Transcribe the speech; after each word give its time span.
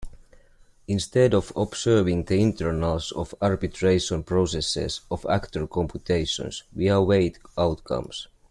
Instead 0.87 1.35
of 1.35 1.53
observing 1.55 2.23
the 2.23 2.35
internals 2.41 3.11
of 3.11 3.35
arbitration 3.39 4.23
processes 4.23 5.01
of 5.11 5.23
Actor 5.29 5.67
computations, 5.67 6.63
we 6.73 6.87
await 6.87 7.37
outcomes. 7.55 8.27